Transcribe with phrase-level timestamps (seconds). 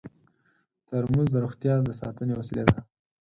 [0.87, 2.81] ترموز د روغتیا د ساتنې وسیله ده.